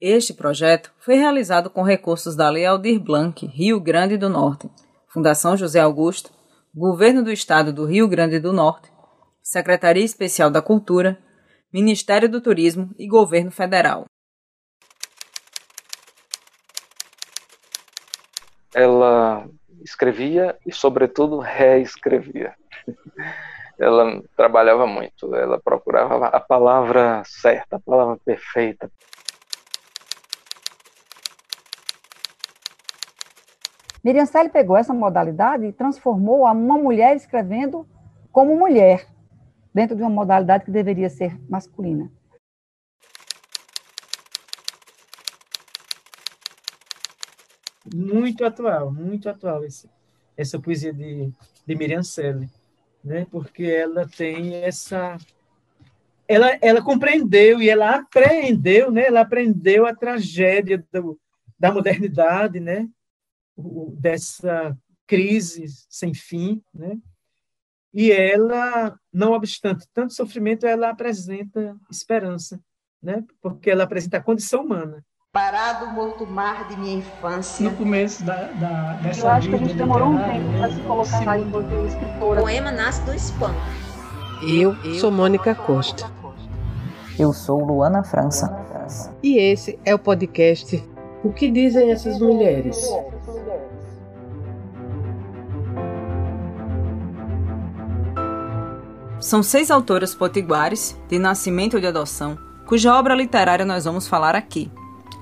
[0.00, 4.70] Este projeto foi realizado com recursos da Lei Aldir Blanc, Rio Grande do Norte,
[5.06, 6.30] Fundação José Augusto,
[6.74, 8.90] Governo do Estado do Rio Grande do Norte,
[9.42, 11.18] Secretaria Especial da Cultura,
[11.70, 14.06] Ministério do Turismo e Governo Federal.
[18.74, 19.46] Ela
[19.82, 22.54] escrevia e, sobretudo, reescrevia.
[23.78, 28.90] Ela trabalhava muito, ela procurava a palavra certa, a palavra perfeita.
[34.02, 37.86] Miriam Selle pegou essa modalidade e transformou a uma mulher escrevendo
[38.32, 39.06] como mulher,
[39.74, 42.10] dentro de uma modalidade que deveria ser masculina.
[47.92, 49.90] Muito atual, muito atual esse,
[50.36, 51.30] essa poesia de,
[51.66, 52.48] de Miriam Selle,
[53.04, 53.26] né?
[53.30, 55.18] porque ela tem essa
[56.26, 59.06] ela, ela compreendeu e ela apreendeu, né?
[59.06, 61.18] Ela aprendeu a tragédia do,
[61.58, 62.88] da modernidade, né?
[63.98, 66.96] Dessa crise sem fim, né?
[67.92, 72.60] E ela, não obstante tanto sofrimento, ela apresenta esperança,
[73.02, 73.24] né?
[73.42, 75.04] Porque ela apresenta a condição humana.
[75.32, 77.68] Parado morto mar de minha infância.
[77.68, 80.80] No começo da, da, dessa Eu acho que a gente demorou um tempo para se
[80.82, 82.40] colocar na enquanto escritora.
[82.40, 83.54] O poema nasce do spam.
[84.42, 86.10] Eu sou Mônica Costa.
[87.18, 88.48] Eu sou Luana França.
[89.22, 90.82] E esse é o podcast
[91.22, 92.82] O que dizem essas mulheres?
[99.20, 104.34] São seis autoras potiguares, de nascimento ou de adoção, cuja obra literária nós vamos falar
[104.34, 104.70] aqui.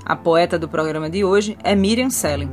[0.05, 2.52] A poeta do programa de hoje é Miriam Selling.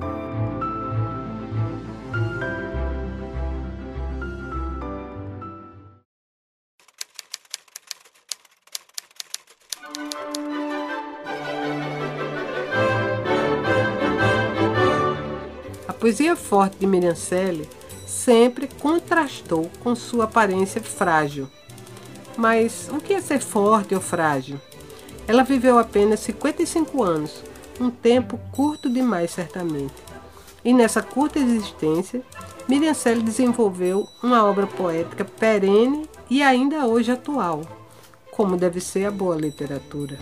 [16.06, 17.16] Poesia forte de Miriam
[18.06, 21.48] sempre contrastou com sua aparência frágil.
[22.38, 24.62] Mas o que é ser forte ou frágil?
[25.28, 27.42] Ela viveu apenas 55 anos,
[27.82, 29.96] um tempo curto demais, certamente.
[30.64, 32.22] E nessa curta existência,
[32.70, 37.64] Miriam desenvolveu uma obra poética perene e ainda hoje atual,
[38.30, 40.20] como deve ser a boa literatura.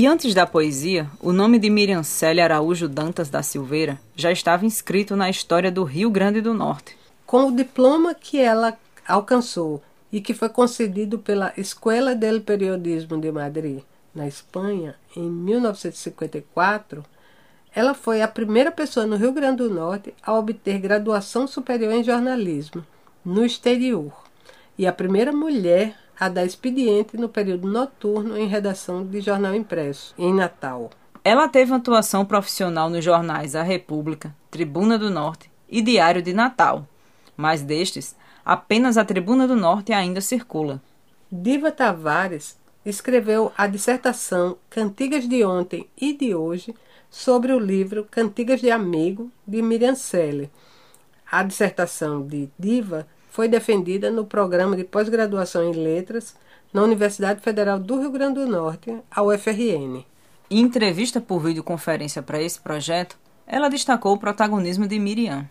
[0.00, 4.64] E antes da poesia, o nome de Miriam Célia Araújo Dantas da Silveira já estava
[4.64, 6.96] inscrito na história do Rio Grande do Norte.
[7.26, 9.82] Com o diploma que ela alcançou
[10.12, 13.80] e que foi concedido pela Escola del Periodismo de Madrid,
[14.14, 17.04] na Espanha, em 1954,
[17.74, 22.04] ela foi a primeira pessoa no Rio Grande do Norte a obter graduação superior em
[22.04, 22.86] jornalismo
[23.24, 24.12] no exterior
[24.78, 30.14] e a primeira mulher a dar expediente no período noturno em redação de jornal impresso,
[30.18, 30.90] em Natal.
[31.22, 36.86] Ela teve atuação profissional nos jornais A República, Tribuna do Norte e Diário de Natal,
[37.36, 40.80] mas destes, apenas a Tribuna do Norte ainda circula.
[41.30, 46.74] Diva Tavares escreveu a dissertação Cantigas de Ontem e de Hoje
[47.10, 50.50] sobre o livro Cantigas de Amigo, de Miriam Selle.
[51.30, 56.36] A dissertação de Diva foi defendida no programa de pós-graduação em letras
[56.72, 60.04] na Universidade Federal do Rio Grande do Norte, a UFRN.
[60.50, 65.46] Em entrevista por videoconferência para esse projeto, ela destacou o protagonismo de Miriam.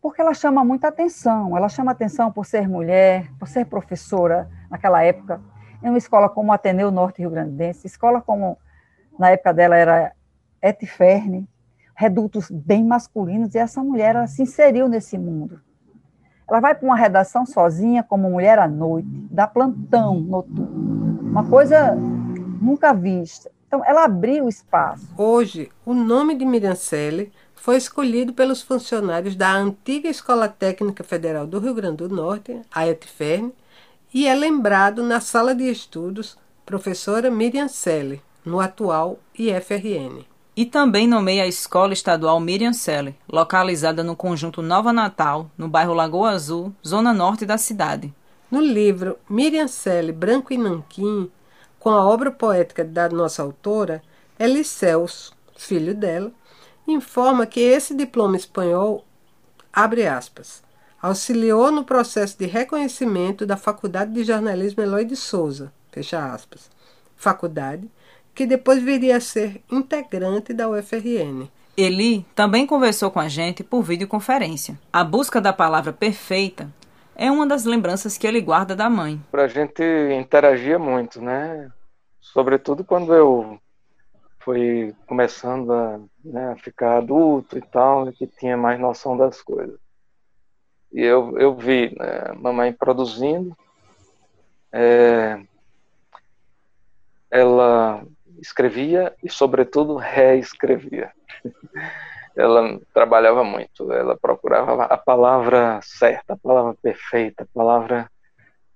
[0.00, 1.56] Porque ela chama muita atenção.
[1.56, 5.40] Ela chama atenção por ser mulher, por ser professora naquela época,
[5.82, 8.58] em uma escola como Ateneu Norte Rio Grandense, escola como
[9.18, 10.12] na época dela era
[10.62, 11.48] Etiferne,
[11.94, 15.60] redutos bem masculinos, e essa mulher ela se inseriu nesse mundo.
[16.48, 21.20] Ela vai para uma redação sozinha, como mulher à noite, dá plantão noturno.
[21.20, 23.50] Uma coisa nunca vista.
[23.66, 25.06] Então, ela abriu o espaço.
[25.16, 31.46] Hoje, o nome de Miriam Selle foi escolhido pelos funcionários da antiga Escola Técnica Federal
[31.46, 33.52] do Rio Grande do Norte, a ETFERN,
[34.14, 40.24] e é lembrado na sala de estudos professora Miriam Selle, no atual IFRN.
[40.58, 45.94] E também nomeia a Escola Estadual Miriam Selle, localizada no conjunto Nova Natal, no bairro
[45.94, 48.12] Lagoa Azul, zona norte da cidade.
[48.50, 51.30] No livro Miriam Selle, Branco e Nanquim,
[51.78, 54.02] com a obra poética da nossa autora,
[54.36, 56.32] Elicelso, filho dela,
[56.88, 59.04] informa que esse diploma espanhol,
[59.72, 60.60] abre aspas,
[61.00, 66.68] auxiliou no processo de reconhecimento da Faculdade de Jornalismo Eloy de Souza, fecha aspas,
[67.16, 67.88] faculdade
[68.38, 71.50] que depois viria a ser integrante da UFRN.
[71.76, 74.78] Eli também conversou com a gente por videoconferência.
[74.92, 76.72] A busca da palavra perfeita
[77.16, 79.20] é uma das lembranças que ele guarda da mãe.
[79.32, 79.82] A gente
[80.16, 81.68] interagia muito, né?
[82.20, 83.58] Sobretudo quando eu
[84.38, 89.80] fui começando a, né, a ficar adulto e tal, que tinha mais noção das coisas.
[90.92, 93.52] E eu, eu vi né, mamãe produzindo,
[94.70, 95.40] é,
[97.28, 98.06] ela
[98.40, 101.12] escrevia e, sobretudo, reescrevia.
[102.38, 108.08] ela trabalhava muito, ela procurava a palavra certa, a palavra perfeita, a palavra,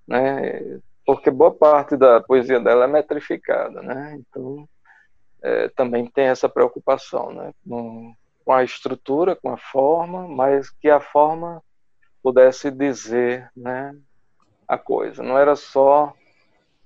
[0.06, 4.68] né, porque boa parte da poesia dela é metrificada, né, então
[5.40, 8.12] é, também tem essa preocupação, né, com,
[8.44, 11.62] com a estrutura, com a forma, mas que a forma
[12.20, 13.94] pudesse dizer, né,
[14.66, 16.12] a coisa, não era só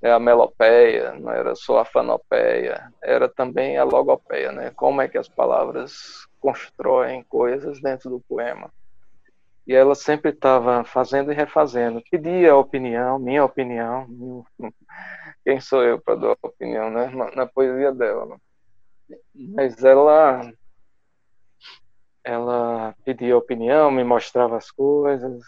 [0.02, 4.70] a melopeia, não era só a fanopeia, era também a logopeia, né?
[4.76, 8.70] Como é que as palavras constroem coisas dentro do poema.
[9.66, 12.02] E ela sempre estava fazendo e refazendo.
[12.08, 14.06] Pedia opinião, minha opinião.
[15.44, 17.08] Quem sou eu para dar opinião, né?
[17.08, 18.26] Na, na poesia dela.
[18.26, 19.18] Né?
[19.34, 20.52] Mas ela
[22.22, 25.40] ela pedia opinião, me mostrava as coisas,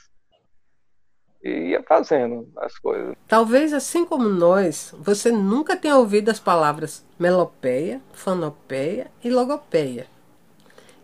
[1.43, 3.15] e ia fazendo as coisas.
[3.27, 10.07] Talvez assim como nós, você nunca tenha ouvido as palavras melopeia, fanopeia e logopeia.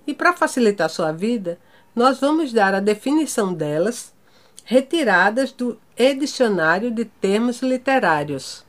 [0.06, 1.58] E para facilitar sua vida,
[1.94, 4.12] nós vamos dar a definição delas
[4.64, 8.64] retiradas do Edicionário de Termos Literários.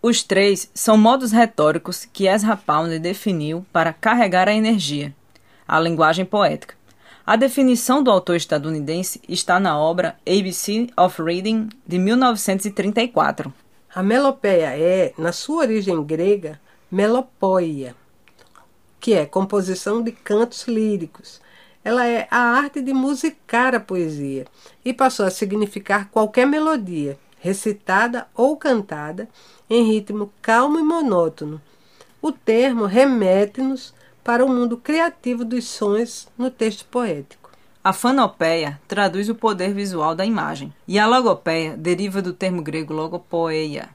[0.00, 5.14] Os três são modos retóricos que Ezra Pound definiu para carregar a energia,
[5.66, 6.77] a linguagem poética.
[7.28, 13.52] A definição do autor estadunidense está na obra ABC of Reading, de 1934.
[13.94, 16.58] A melopeia é, na sua origem grega,
[16.90, 17.94] melopoia,
[18.98, 21.38] que é composição de cantos líricos.
[21.84, 24.46] Ela é a arte de musicar a poesia
[24.82, 29.28] e passou a significar qualquer melodia, recitada ou cantada,
[29.68, 31.60] em ritmo calmo e monótono.
[32.22, 33.92] O termo remete-nos
[34.28, 37.50] para o mundo criativo dos sons no texto poético.
[37.82, 42.92] A fanopeia traduz o poder visual da imagem, e a logopeia deriva do termo grego
[42.92, 43.88] logopoeia,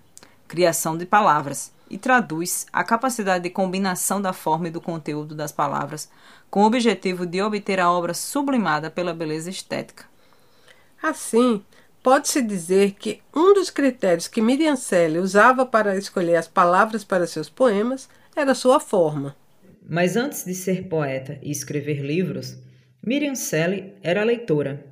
[0.48, 5.52] criação de palavras, e traduz a capacidade de combinação da forma e do conteúdo das
[5.52, 6.10] palavras,
[6.50, 10.06] com o objetivo de obter a obra sublimada pela beleza estética.
[11.00, 11.64] Assim,
[12.02, 17.28] pode-se dizer que um dos critérios que Miriam Selle usava para escolher as palavras para
[17.28, 19.36] seus poemas era sua forma.
[19.90, 22.58] Mas antes de ser poeta e escrever livros,
[23.06, 24.86] Miriam Selle era leitora.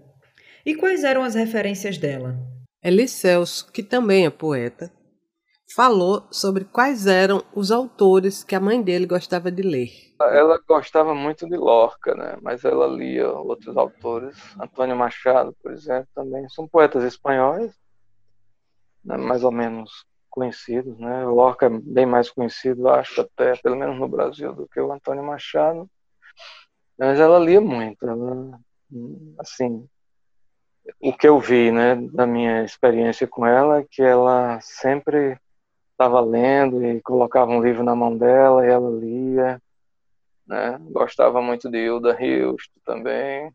[0.65, 2.35] E quais eram as referências dela?
[2.83, 4.91] Elicelso, que também é poeta,
[5.75, 9.89] falou sobre quais eram os autores que a mãe dele gostava de ler.
[10.19, 12.37] Ela gostava muito de Lorca, né?
[12.41, 14.35] mas ela lia outros autores.
[14.59, 16.47] Antônio Machado, por exemplo, também.
[16.49, 17.73] São poetas espanhóis,
[19.03, 19.17] né?
[19.17, 21.25] mais ou menos conhecidos, né?
[21.25, 24.91] O Lorca é bem mais conhecido, acho até, pelo menos no Brasil, do que o
[24.91, 25.87] Antônio Machado.
[26.97, 28.59] Mas ela lia muito, ela,
[29.39, 29.87] assim,
[30.99, 35.37] o que eu vi, né, da minha experiência com ela, é que ela sempre
[35.91, 39.61] estava lendo e colocava um livro na mão dela e ela lia,
[40.47, 40.79] né?
[40.91, 43.51] Gostava muito de Hilda Hilst também,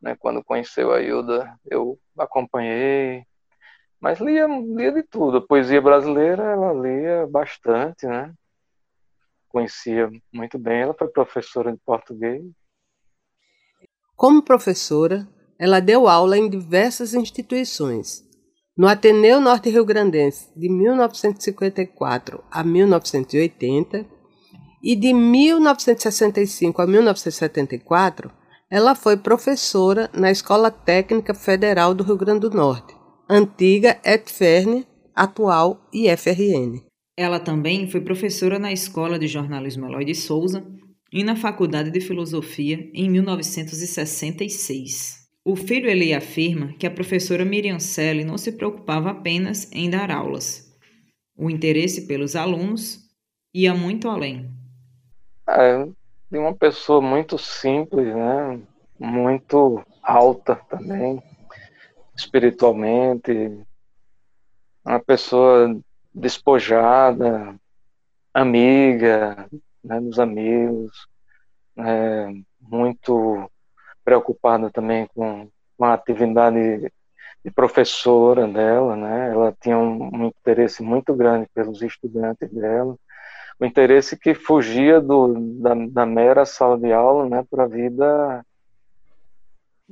[0.00, 0.16] né?
[0.18, 3.24] Quando conheceu a Hilda, eu acompanhei,
[4.02, 5.36] mas lia, lia de tudo.
[5.36, 8.34] A poesia brasileira, ela lia bastante, né?
[9.48, 10.80] Conhecia muito bem.
[10.80, 12.42] Ela foi professora de português.
[14.16, 18.28] Como professora, ela deu aula em diversas instituições.
[18.76, 24.04] No Ateneu Norte Rio Grandense, de 1954 a 1980,
[24.82, 28.32] e de 1965 a 1974,
[28.68, 33.01] ela foi professora na Escola Técnica Federal do Rio Grande do Norte
[33.34, 34.84] antiga ETFERN,
[35.16, 36.82] atual IFRN.
[37.16, 40.62] Ela também foi professora na Escola de Jornalismo Eloy de Souza
[41.10, 45.26] e na Faculdade de Filosofia em 1966.
[45.42, 50.10] O filho Eli afirma que a professora Miriam Selle não se preocupava apenas em dar
[50.10, 50.70] aulas.
[51.34, 52.98] O interesse pelos alunos
[53.54, 54.50] ia muito além.
[55.48, 55.86] É,
[56.30, 58.60] de uma pessoa muito simples, né?
[59.00, 61.18] muito alta também,
[62.22, 63.64] espiritualmente,
[64.84, 65.80] uma pessoa
[66.14, 67.54] despojada,
[68.32, 69.48] amiga
[69.82, 71.06] né, dos amigos,
[71.76, 72.28] é,
[72.60, 73.50] muito
[74.04, 75.48] preocupada também com,
[75.80, 76.92] a atividade
[77.44, 79.30] de professora dela, né?
[79.30, 82.96] Ela tinha um, um, interesse muito grande pelos estudantes dela,
[83.60, 88.46] um interesse que fugia do, da, da mera sala de aula, né, para a vida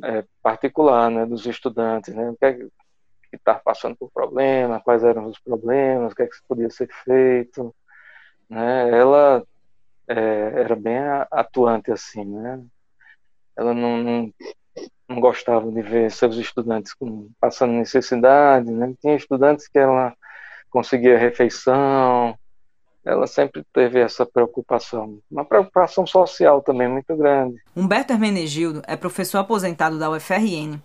[0.05, 2.59] é, particular, né, dos estudantes, né, o que é
[3.33, 7.75] está passando por problema, quais eram os problemas, o que é que podia ser feito,
[8.49, 9.45] né, ela
[10.09, 10.17] é,
[10.63, 10.99] era bem
[11.31, 12.61] atuante assim, né,
[13.57, 14.35] ela não, não,
[15.09, 20.15] não, gostava de ver seus estudantes com, passando necessidade, né, tinha estudantes que ela
[20.71, 22.37] conseguia refeição,
[23.05, 27.57] ela sempre teve essa preocupação, uma preocupação social também muito grande.
[27.75, 30.79] Humberto Hermenegildo é professor aposentado da UFRN,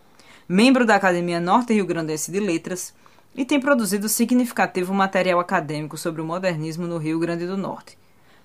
[0.47, 2.93] membro da Academia Norte Rio Grandense de Letras
[3.35, 7.97] e tem produzido significativo material acadêmico sobre o modernismo no Rio Grande do Norte,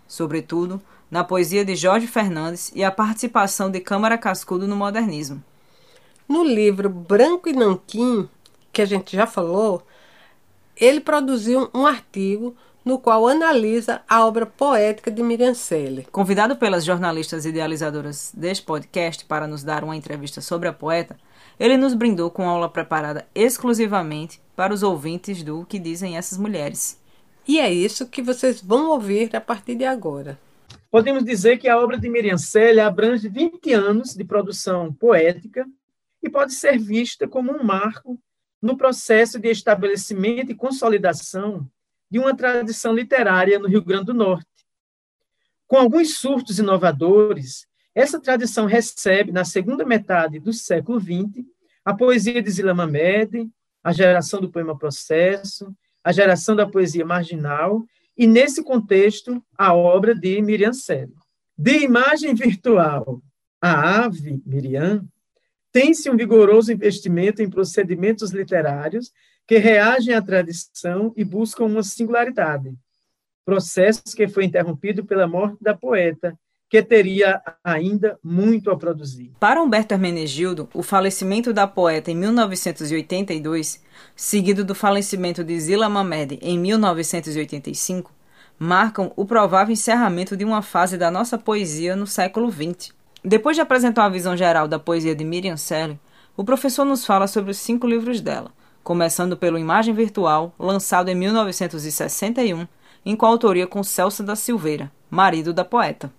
[0.06, 5.42] sobretudo na poesia de Jorge Fernandes e a participação de Câmara Cascudo no modernismo.
[6.28, 8.28] No livro Branco e Nanquim,
[8.72, 9.82] que a gente já falou,
[10.76, 16.06] ele produziu um artigo no qual analisa a obra poética de Miriam Selle.
[16.10, 21.16] Convidado pelas jornalistas idealizadoras deste podcast para nos dar uma entrevista sobre a poeta,
[21.58, 26.98] ele nos brindou com aula preparada exclusivamente para os ouvintes do Que Dizem Essas Mulheres.
[27.46, 30.38] E é isso que vocês vão ouvir a partir de agora.
[30.90, 35.66] Podemos dizer que a obra de Miriam Selle abrange 20 anos de produção poética
[36.22, 38.18] e pode ser vista como um marco
[38.60, 41.66] no processo de estabelecimento e consolidação
[42.10, 44.46] de uma tradição literária no Rio Grande do Norte.
[45.66, 51.46] Com alguns surtos inovadores, essa tradição recebe, na segunda metade do século XX,
[51.84, 53.48] a poesia de Zila Mamed,
[53.82, 57.84] a geração do poema processo, a geração da poesia marginal
[58.16, 61.14] e, nesse contexto, a obra de Miriam Selle.
[61.56, 63.22] De imagem virtual,
[63.60, 65.04] a ave, Miriam,
[65.72, 69.12] tem-se um vigoroso investimento em procedimentos literários
[69.50, 72.72] que reagem à tradição e buscam uma singularidade.
[73.44, 76.38] Processo que foi interrompido pela morte da poeta,
[76.68, 79.32] que teria ainda muito a produzir.
[79.40, 83.82] Para Humberto Hermenegildo, o falecimento da poeta em 1982,
[84.14, 88.12] seguido do falecimento de Zila Mamed em 1985,
[88.56, 92.94] marcam o provável encerramento de uma fase da nossa poesia no século XX.
[93.24, 95.98] Depois de apresentar uma visão geral da poesia de Miriam Selle,
[96.36, 101.14] o professor nos fala sobre os cinco livros dela, começando pelo Imagem Virtual, lançado em
[101.14, 102.66] 1961,
[103.04, 106.12] em coautoria com Celso da Silveira, marido da poeta.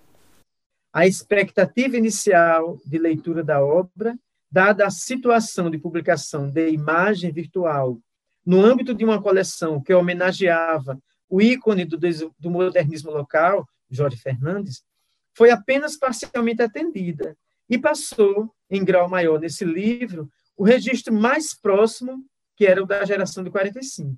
[0.92, 4.14] A expectativa inicial de leitura da obra,
[4.50, 7.98] dada a situação de publicação de imagem virtual
[8.44, 11.96] no âmbito de uma coleção que homenageava o ícone do,
[12.38, 14.82] do modernismo local, Jorge Fernandes,
[15.34, 17.36] foi apenas parcialmente atendida
[17.70, 22.22] e passou, em grau maior nesse livro, o registro mais próximo
[22.62, 24.16] que era o da geração de 45.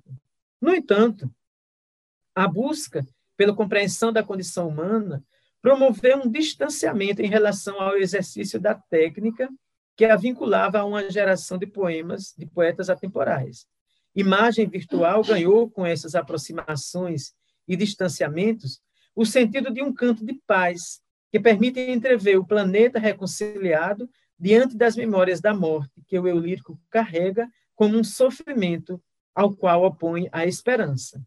[0.61, 1.33] No entanto,
[2.35, 3.03] a busca
[3.35, 5.23] pela compreensão da condição humana
[5.63, 9.49] promoveu um distanciamento em relação ao exercício da técnica
[9.97, 13.65] que a vinculava a uma geração de poemas de poetas atemporais.
[14.15, 17.33] Imagem virtual ganhou com essas aproximações
[17.67, 18.79] e distanciamentos
[19.15, 24.95] o sentido de um canto de paz que permite entrever o planeta reconciliado diante das
[24.95, 29.01] memórias da morte que o eu lírico carrega como um sofrimento
[29.35, 31.21] ao qual opõe a esperança.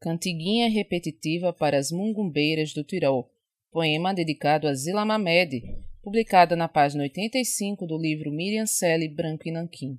[0.00, 3.30] Cantiguinha repetitiva para as mungumbeiras do Tirol,
[3.70, 5.62] poema dedicado a Zila Mamed,
[6.02, 9.98] publicada na página 85 do livro Miriam Selle Branco e Nanquim.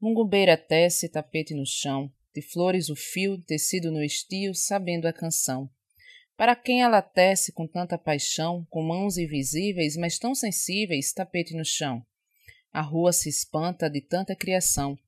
[0.00, 5.68] Mungumbeira tece tapete no chão, de flores o fio, tecido no estio, sabendo a canção.
[6.36, 11.64] Para quem ela tece com tanta paixão, com mãos invisíveis, mas tão sensíveis, tapete no
[11.64, 12.02] chão.
[12.72, 14.98] A rua se espanta de tanta criação,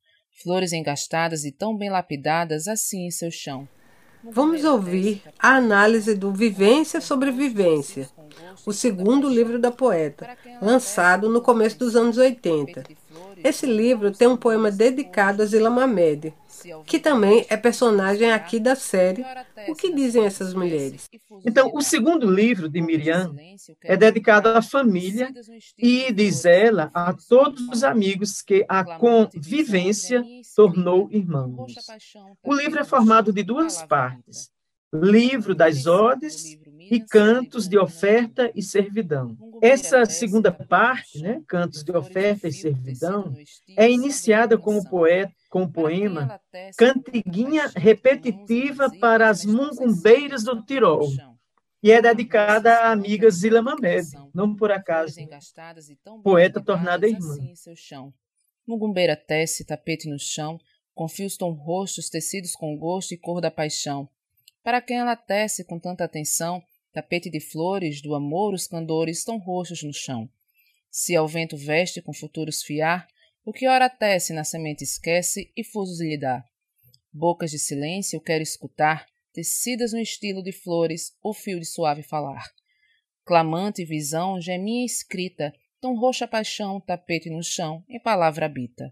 [0.42, 3.68] flores engastadas e tão bem lapidadas assim em seu chão.
[4.22, 8.08] Vamos ouvir a análise do Vivência sobre Vivência,
[8.64, 12.84] o segundo livro da poeta, lançado no começo dos anos 80.
[13.42, 16.32] Esse livro tem um poema dedicado a Zila Mamed,
[16.86, 19.24] que também é personagem aqui da série.
[19.68, 21.08] O que dizem essas mulheres?
[21.44, 23.34] Então, o segundo livro de Miriam
[23.82, 25.32] é dedicado à família
[25.78, 31.72] e, diz ela, a todos os amigos que a convivência tornou irmãos.
[32.42, 34.50] O livro é formado de duas partes:
[34.92, 36.56] livro das odes
[36.90, 39.36] e cantos de oferta e servidão.
[39.62, 43.34] Essa segunda parte, né, cantos de oferta e servidão,
[43.76, 46.40] é iniciada com o poeta com poema
[46.76, 51.08] Cantiguinha Repetitiva para as Mungumbeiras do Tirol,
[51.80, 55.14] e é dedicada à amiga Zila Mamed, não por acaso,
[56.24, 57.36] poeta tornada irmã.
[58.66, 60.58] Mugumbeira tece tapete no chão,
[60.92, 64.08] com fios tão roxos tecidos com gosto e cor da paixão.
[64.64, 66.60] para quem ela tece com tanta atenção
[66.92, 70.28] tapete de flores do amor os candores tão roxos no chão.
[70.90, 73.06] Se ao vento veste com futuros fiar,
[73.44, 76.42] o que ora tece na semente esquece e fusos lhe dá.
[77.12, 82.42] Bocas de silêncio quero escutar, tecidas no estilo de flores, o fio de suave falar.
[83.24, 88.90] Clamante visão geminha escrita, tão roxa paixão, tapete no chão, em palavra habita.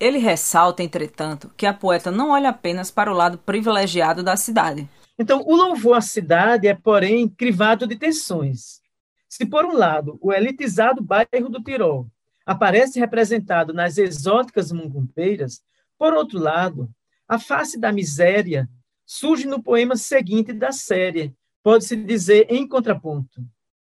[0.00, 4.88] Ele ressalta, entretanto, que a poeta não olha apenas para o lado privilegiado da cidade.
[5.18, 8.80] Então, o louvor à cidade é, porém, crivado de tensões.
[9.28, 12.08] Se, por um lado, o elitizado bairro do Tirol
[12.48, 15.60] aparece representado nas exóticas mungumpeiras,
[15.98, 16.88] por outro lado,
[17.28, 18.66] a face da miséria
[19.04, 23.42] surge no poema seguinte da série, pode-se dizer em contraponto.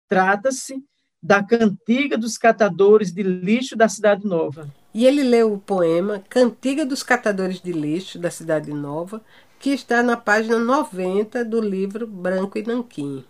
[0.08, 0.82] Trata-se
[1.22, 4.68] da Cantiga dos Catadores de Lixo da Cidade Nova.
[4.92, 9.22] E ele leu o poema Cantiga dos Catadores de Lixo da Cidade Nova,
[9.60, 13.24] que está na página 90 do livro Branco e Nanquim.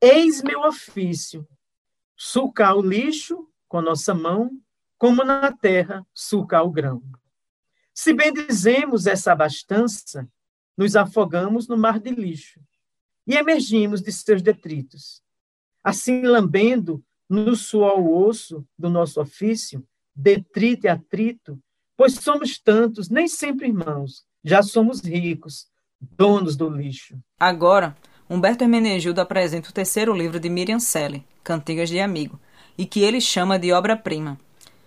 [0.00, 1.48] Eis meu ofício,
[2.16, 4.50] sulcar o lixo com nossa mão,
[4.98, 7.02] como na terra sulcar o grão.
[7.94, 10.28] Se bem dizemos essa abastança,
[10.76, 12.60] nos afogamos no mar de lixo
[13.26, 15.22] e emergimos de seus detritos.
[15.82, 21.58] Assim, lambendo no suor o osso do nosso ofício, detrito e atrito,
[21.96, 25.68] pois somos tantos, nem sempre irmãos, já somos ricos,
[26.00, 27.18] donos do lixo.
[27.38, 27.96] Agora,
[28.28, 32.40] Humberto Hermenegildo apresenta o terceiro livro de Miriam Selle, Cantigas de Amigo,
[32.76, 34.36] e que ele chama de obra-prima.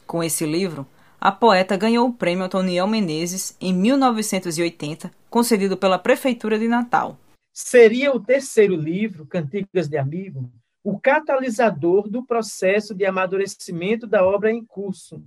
[0.06, 0.86] Com esse livro,
[1.22, 7.18] a poeta ganhou o prêmio Antoniel Menezes em 1980, concedido pela Prefeitura de Natal.
[7.54, 10.52] Seria o terceiro livro, Cantigas de Amigo,
[10.84, 15.24] o catalisador do processo de amadurecimento da obra em curso,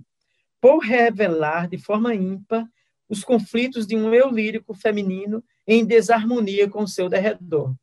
[0.61, 2.67] por revelar de forma ímpar
[3.09, 7.73] os conflitos de um eu lírico feminino em desarmonia com o seu derredor.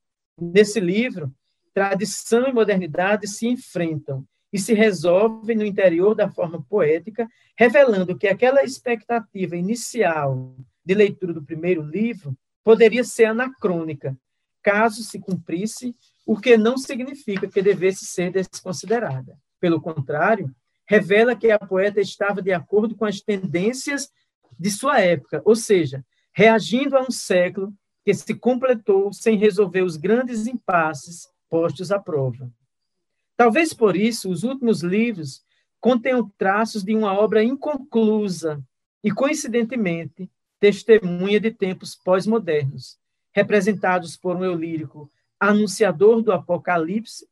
[0.40, 1.32] Nesse livro,
[1.74, 8.26] tradição e modernidade se enfrentam e se resolve no interior da forma poética, revelando que
[8.26, 14.16] aquela expectativa inicial de leitura do primeiro livro poderia ser anacrônica,
[14.62, 15.94] caso se cumprisse,
[16.26, 19.38] o que não significa que devesse ser desconsiderada.
[19.60, 20.50] Pelo contrário,
[20.86, 24.10] revela que a poeta estava de acordo com as tendências
[24.58, 27.72] de sua época, ou seja, reagindo a um século
[28.10, 32.50] que se completou sem resolver os grandes impasses postos à prova.
[33.36, 35.44] Talvez por isso os últimos livros
[35.80, 38.60] contenham traços de uma obra inconclusa
[39.02, 42.98] e, coincidentemente, testemunha de tempos pós-modernos,
[43.32, 47.26] representados por um eu lírico anunciador do apocalipse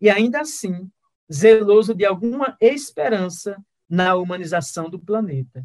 [0.00, 0.90] e, ainda assim,
[1.32, 3.56] zeloso de alguma esperança
[3.88, 5.64] na humanização do planeta.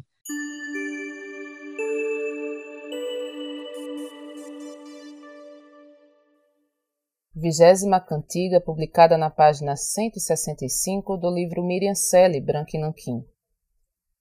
[7.40, 13.24] Vigésima cantiga publicada na página 165 do livro Miriam Selle, Branco e Nanquim.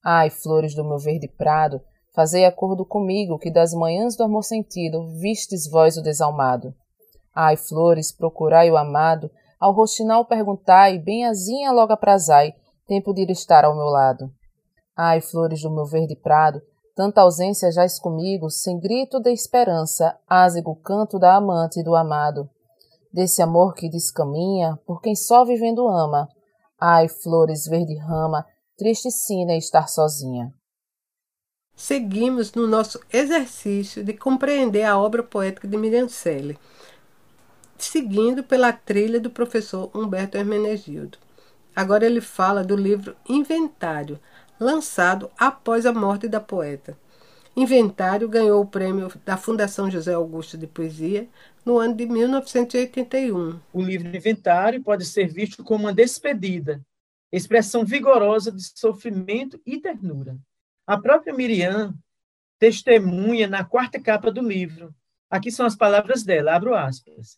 [0.04, 1.82] Ai, flores do meu verde prado,
[2.16, 6.74] fazei acordo comigo que das manhãs do amor sentido vistes vós o desalmado.
[7.36, 9.30] Ai, flores, procurai o amado,
[9.60, 12.54] ao roxinal perguntai, bem azinha logo aprazai,
[12.88, 14.32] tempo de ir estar ao meu lado.
[14.96, 16.62] Ai, flores do meu verde prado,
[16.96, 22.50] tanta ausência jaz comigo, sem grito de esperança, ázego canto da amante e do amado
[23.12, 26.28] desse amor que descaminha por quem só vivendo ama.
[26.80, 28.46] Ai, flores verde rama,
[28.78, 30.54] triste sina estar sozinha.
[31.76, 36.58] Seguimos no nosso exercício de compreender a obra poética de Miriam Selle,
[37.78, 41.18] seguindo pela trilha do professor Humberto Hermenegildo.
[41.76, 44.20] Agora ele fala do livro Inventário,
[44.60, 46.98] lançado após a morte da poeta.
[47.56, 51.28] Inventário ganhou o prêmio da Fundação José Augusto de Poesia
[51.70, 53.60] no ano de 1981.
[53.72, 56.84] O livro Inventário pode ser visto como uma despedida,
[57.32, 60.36] expressão vigorosa de sofrimento e ternura.
[60.88, 61.94] A própria Miriam
[62.58, 64.96] testemunha na quarta capa do livro.
[65.30, 67.38] Aqui são as palavras dela, abro aspas.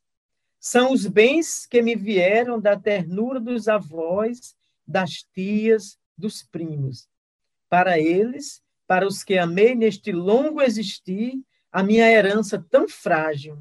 [0.62, 4.56] São os bens que me vieram da ternura dos avós,
[4.88, 7.06] das tias, dos primos.
[7.68, 11.34] Para eles, para os que amei neste longo existir,
[11.70, 13.58] a minha herança tão frágil,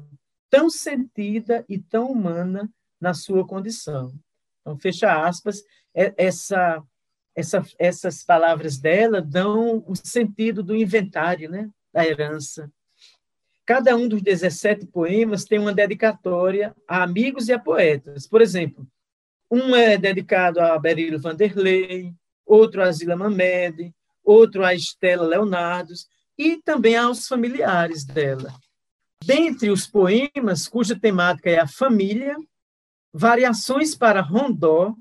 [0.51, 4.13] tão sentida e tão humana na sua condição.
[4.59, 5.63] Então, fecha aspas,
[5.95, 6.83] é, essa,
[7.33, 12.69] essa, essas palavras dela dão o sentido do inventário, né, da herança.
[13.65, 18.27] Cada um dos 17 poemas tem uma dedicatória a amigos e a poetas.
[18.27, 18.85] Por exemplo,
[19.49, 22.13] um é dedicado a Beryl Vanderlei,
[22.45, 28.53] outro a Zila Mamed, outro a Estela Leonardos e também aos familiares dela.
[29.23, 32.35] Dentre os poemas cuja temática é a família,
[33.13, 34.95] Variações para Rondó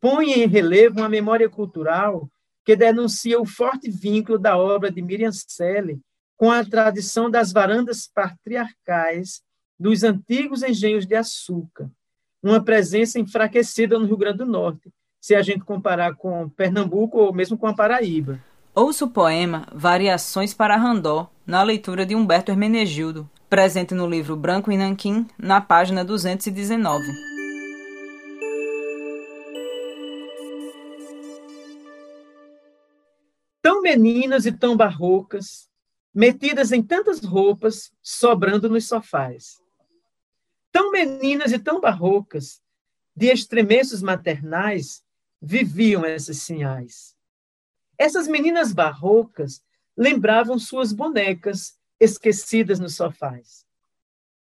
[0.00, 2.30] põe em relevo uma memória cultural
[2.64, 6.00] que denuncia o forte vínculo da obra de Miriam Selle
[6.36, 9.42] com a tradição das varandas patriarcais
[9.78, 11.90] dos antigos engenhos de açúcar,
[12.42, 17.34] uma presença enfraquecida no Rio Grande do Norte, se a gente comparar com Pernambuco ou
[17.34, 18.38] mesmo com a Paraíba.
[18.74, 24.70] Ouça o poema Variações para Randó, na leitura de Humberto Hermenegildo, presente no livro Branco
[24.70, 27.06] e Nanquim, na página 219.
[33.62, 35.68] Tão meninas e tão barrocas,
[36.14, 39.62] metidas em tantas roupas, sobrando nos sofás.
[40.70, 42.60] Tão meninas e tão barrocas,
[43.16, 45.02] de estremeços maternais,
[45.40, 47.16] viviam esses sinais.
[47.96, 49.62] Essas meninas barrocas
[49.96, 53.64] lembravam suas bonecas esquecidas nos sofás.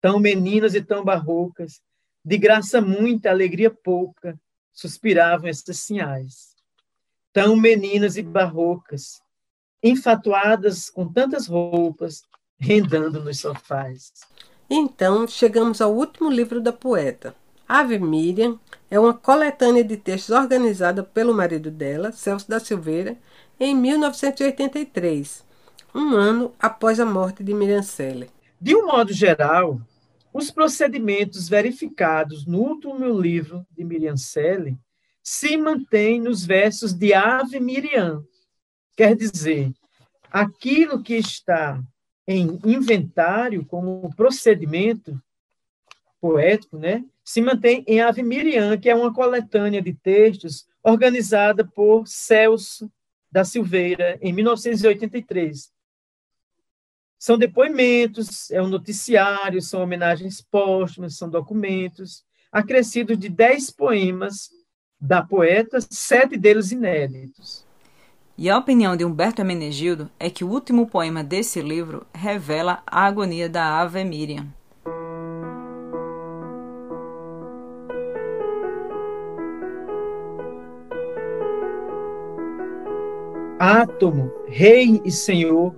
[0.01, 1.81] Tão meninas e tão barrocas,
[2.25, 4.39] de graça muita, alegria pouca,
[4.73, 6.55] suspiravam esses sinais.
[7.33, 9.21] Tão meninas e barrocas,
[9.83, 12.23] enfatuadas com tantas roupas,
[12.59, 14.13] rendando nos sofás.
[14.71, 17.35] Então, chegamos ao último livro da poeta.
[17.69, 18.59] Ave Miriam
[18.91, 23.17] é uma coletânea de textos organizada pelo marido dela, Celso da Silveira,
[23.59, 25.45] em 1983,
[25.95, 28.31] um ano após a morte de Miriam Selle.
[28.61, 29.81] De um modo geral,
[30.33, 34.79] os procedimentos verificados no último livro de Miriam Selle
[35.23, 38.25] se mantêm nos versos de Ave Miriam.
[38.97, 39.73] Quer dizer,
[40.31, 41.83] aquilo que está
[42.27, 45.21] em inventário como procedimento
[46.21, 52.07] poético, né, se mantém em Ave Miriam, que é uma coletânea de textos organizada por
[52.07, 52.91] Celso
[53.31, 55.73] da Silveira em 1983.
[57.25, 64.49] São depoimentos, é um noticiário, são homenagens póstumas, são documentos, acrescidos de dez poemas
[65.01, 67.65] da poeta, sete deles inéditos.
[68.37, 73.07] E a opinião de Humberto Hermenegildo é que o último poema desse livro revela a
[73.07, 74.53] agonia da Ave Miriam.
[83.61, 85.73] Átomo, rei e senhor,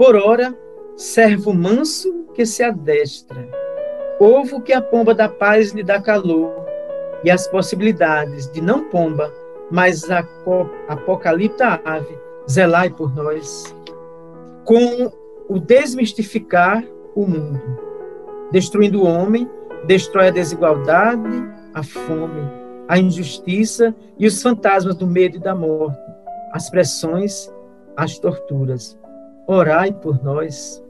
[0.00, 0.56] por ora,
[0.96, 3.46] servo manso que se adestra,
[4.18, 6.64] ovo que a pomba da paz lhe dá calor,
[7.22, 9.30] e as possibilidades de não pomba
[9.70, 10.26] mas a
[10.88, 13.76] apocalipta ave, zelai por nós,
[14.64, 15.12] com
[15.46, 16.82] o desmistificar
[17.14, 17.60] o mundo,
[18.50, 19.46] destruindo o homem,
[19.84, 22.40] destrói a desigualdade, a fome,
[22.88, 26.00] a injustiça e os fantasmas do medo e da morte,
[26.54, 27.52] as pressões,
[27.98, 28.98] as torturas.
[29.46, 30.82] Orai por nós.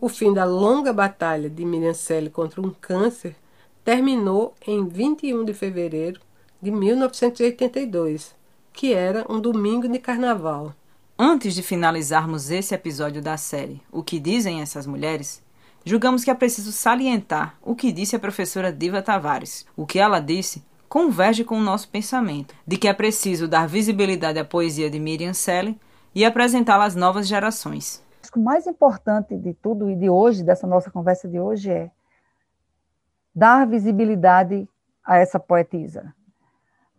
[0.00, 3.36] O fim da longa batalha de Miriam Selle contra um câncer
[3.84, 6.20] terminou em 21 de fevereiro
[6.60, 8.34] de 1982,
[8.72, 10.74] que era um domingo de carnaval.
[11.18, 15.40] Antes de finalizarmos esse episódio da série O que dizem essas mulheres,
[15.84, 19.66] julgamos que é preciso salientar o que disse a professora Diva Tavares.
[19.76, 24.38] O que ela disse converge com o nosso pensamento de que é preciso dar visibilidade
[24.38, 25.78] à poesia de Miriam Selle
[26.14, 30.66] e apresentá-la às novas gerações que o mais importante de tudo e de hoje, dessa
[30.66, 31.88] nossa conversa de hoje, é
[33.32, 34.68] dar visibilidade
[35.04, 36.12] a essa poetisa.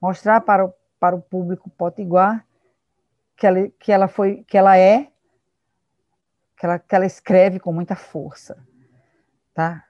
[0.02, 2.48] Mostrar para o, para o público potiguar
[3.36, 5.12] que ela, que ela foi, que ela é,
[6.58, 8.58] que ela, que ela escreve com muita força.
[9.56, 9.84] Tá?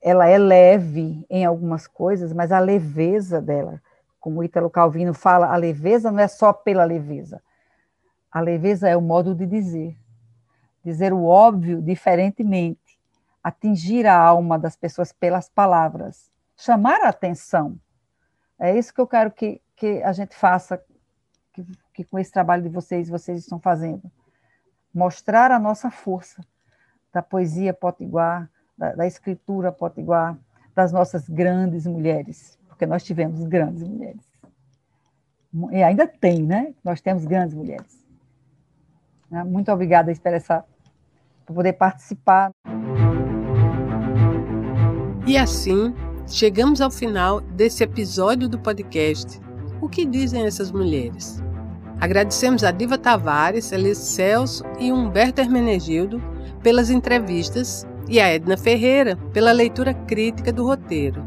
[0.00, 3.82] ela é leve em algumas coisas, mas a leveza dela,
[4.20, 7.42] como Ítalo Calvino fala, a leveza não é só pela leveza.
[8.30, 9.96] A leveza é o modo de dizer
[10.88, 12.98] dizer o óbvio diferentemente,
[13.42, 17.78] atingir a alma das pessoas pelas palavras, chamar a atenção.
[18.58, 20.82] É isso que eu quero que, que a gente faça,
[21.52, 24.10] que, que com esse trabalho de vocês, vocês estão fazendo.
[24.92, 26.42] Mostrar a nossa força
[27.12, 30.38] da poesia potiguar, da, da escritura potiguar,
[30.74, 34.22] das nossas grandes mulheres, porque nós tivemos grandes mulheres.
[35.72, 36.72] E ainda tem, né?
[36.84, 38.06] Nós temos grandes mulheres.
[39.28, 39.42] Né?
[39.42, 40.64] Muito obrigada, espero essa
[41.44, 42.50] por poder participar.
[45.26, 45.94] E assim,
[46.26, 49.40] chegamos ao final desse episódio do podcast.
[49.80, 51.42] O que dizem essas mulheres?
[52.00, 56.22] Agradecemos a Diva Tavares, Elis Celso e Humberto Hermenegildo
[56.62, 61.24] pelas entrevistas e a Edna Ferreira pela leitura crítica do roteiro.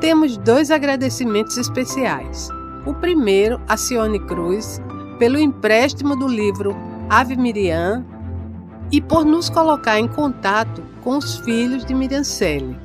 [0.00, 2.48] Temos dois agradecimentos especiais.
[2.86, 4.80] O primeiro a Cione Cruz
[5.18, 6.76] pelo empréstimo do livro
[7.08, 8.04] Ave Miriam
[8.92, 12.78] e por nos colocar em contato com os filhos de Miriam Selle.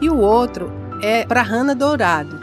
[0.00, 0.70] E o outro
[1.02, 2.38] é para Hanna Dourado,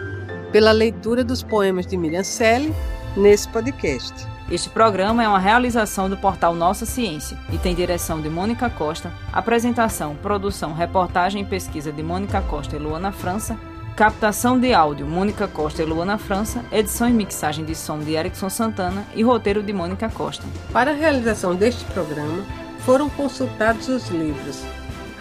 [0.52, 2.74] pela leitura dos poemas de Miriam Selle
[3.16, 4.28] nesse podcast.
[4.52, 9.12] Este programa é uma realização do portal Nossa Ciência e tem direção de Mônica Costa,
[9.32, 13.58] apresentação, produção, reportagem e pesquisa de Mônica Costa e Luana França,
[13.96, 18.50] captação de áudio Mônica Costa e Luana França, edição e mixagem de som de Erickson
[18.50, 20.44] Santana e roteiro de Mônica Costa.
[20.72, 22.44] Para a realização deste programa,
[22.80, 24.64] foram consultados os livros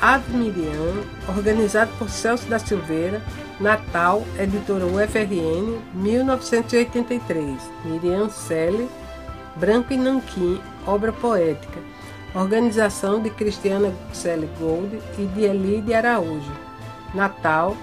[0.03, 3.23] Ave Miriam, organizado por Celso da Silveira,
[3.63, 7.63] Natal, editora UFRN, 1983.
[7.85, 8.89] Miriam Selle,
[9.55, 11.79] Branco e Nanquim, obra poética.
[12.35, 16.51] Organização de Cristiana Selle Gold e de Elide Araújo.
[17.15, 17.77] Natal,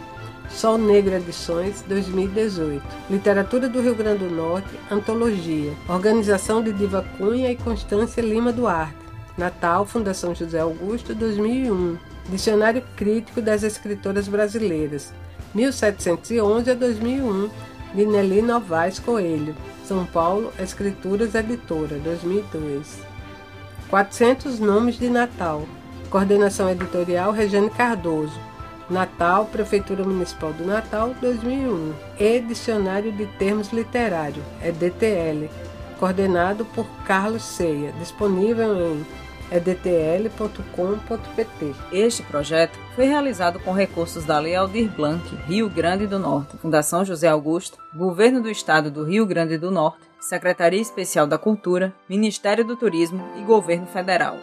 [0.49, 2.83] Sol Negro Edições, 2018.
[3.09, 5.71] Literatura do Rio Grande do Norte, Antologia.
[5.87, 8.97] Organização de Diva Cunha e Constância Lima Duarte.
[9.37, 11.97] Natal, Fundação José Augusto, 2001.
[12.29, 15.13] Dicionário Crítico das Escritoras Brasileiras,
[15.53, 17.49] 1711 a 2001,
[17.93, 19.55] de Nelly Novaes Coelho.
[19.83, 22.99] São Paulo, Escrituras Editora, 2002.
[23.89, 25.65] 400 Nomes de Natal.
[26.09, 28.39] Coordenação Editorial Regiane Cardoso.
[28.89, 31.93] Natal, Prefeitura Municipal do Natal, 2001.
[32.19, 35.49] E Dicionário de Termos Literários, EDTL.
[35.99, 37.91] Coordenado por Carlos Ceia.
[37.93, 39.05] Disponível em
[39.51, 40.35] edtl.com.pt.
[41.91, 47.03] Este projeto foi realizado com recursos da Lei Aldir Blanc, Rio Grande do Norte, Fundação
[47.05, 52.65] José Augusto, Governo do Estado do Rio Grande do Norte, Secretaria Especial da Cultura, Ministério
[52.65, 54.37] do Turismo e Governo Federal.